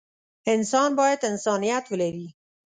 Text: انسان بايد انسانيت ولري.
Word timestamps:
انسان 0.53 0.89
بايد 0.99 1.21
انسانيت 1.31 1.85
ولري. 1.91 2.27